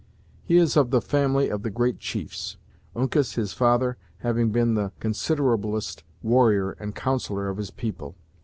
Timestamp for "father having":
3.53-4.49